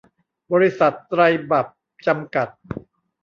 [0.51, 1.65] บริษัท ไตรบรรพ
[2.07, 2.47] จำกัด